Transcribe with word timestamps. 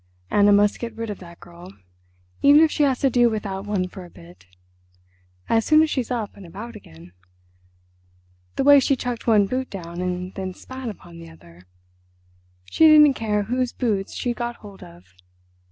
Anna 0.31 0.51
must 0.51 0.79
get 0.79 0.95
rid 0.95 1.11
of 1.11 1.19
that 1.19 1.39
girl—even 1.39 2.59
if 2.61 2.71
she 2.71 2.81
has 2.81 3.01
to 3.01 3.11
do 3.11 3.29
without 3.29 3.67
one 3.67 3.87
for 3.87 4.03
a 4.03 4.09
bit—as 4.09 5.63
soon 5.63 5.83
as 5.83 5.91
she's 5.91 6.09
up 6.09 6.35
and 6.35 6.43
about 6.43 6.75
again. 6.75 7.11
The 8.55 8.63
way 8.63 8.79
she 8.79 8.95
chucked 8.95 9.27
one 9.27 9.45
boot 9.45 9.69
down 9.69 10.01
and 10.01 10.33
then 10.33 10.55
spat 10.55 10.89
upon 10.89 11.19
the 11.19 11.29
other! 11.29 11.67
She 12.65 12.87
didn't 12.87 13.13
care 13.13 13.43
whose 13.43 13.73
boots 13.73 14.13
she'd 14.15 14.37
got 14.37 14.55
hold 14.55 14.81
of. 14.81 15.03